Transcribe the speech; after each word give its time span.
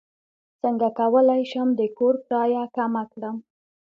څنګه 0.61 0.87
کولی 0.99 1.41
شم 1.51 1.67
د 1.79 1.81
کور 1.97 2.15
کرایه 2.25 2.63
کمه 2.75 3.03
کړم 3.11 3.37